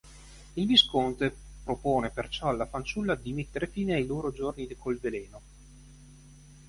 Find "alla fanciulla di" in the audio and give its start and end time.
2.47-3.33